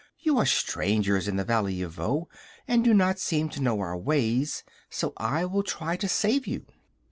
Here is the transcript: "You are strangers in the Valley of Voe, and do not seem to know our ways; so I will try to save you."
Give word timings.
"You 0.17 0.39
are 0.39 0.47
strangers 0.47 1.27
in 1.27 1.35
the 1.35 1.43
Valley 1.43 1.83
of 1.83 1.91
Voe, 1.91 2.27
and 2.67 2.83
do 2.83 2.91
not 2.91 3.19
seem 3.19 3.49
to 3.49 3.61
know 3.61 3.79
our 3.81 3.95
ways; 3.95 4.63
so 4.89 5.13
I 5.17 5.45
will 5.45 5.61
try 5.61 5.95
to 5.97 6.07
save 6.09 6.47
you." 6.47 6.65